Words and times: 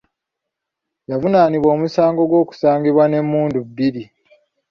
Yavunaanibwa 1.09 1.69
omusango 1.75 2.21
gw’okusangibwa 2.29 3.03
n’emmundu 3.07 3.57
bbiri. 3.67 4.03